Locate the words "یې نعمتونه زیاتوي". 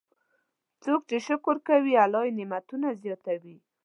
2.25-3.57